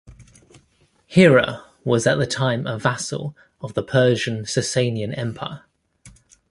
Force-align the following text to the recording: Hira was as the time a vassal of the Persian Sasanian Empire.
Hira 1.05 1.63
was 1.83 2.07
as 2.07 2.17
the 2.17 2.25
time 2.25 2.65
a 2.65 2.79
vassal 2.79 3.37
of 3.61 3.75
the 3.75 3.83
Persian 3.83 4.45
Sasanian 4.45 5.15
Empire. 5.15 5.65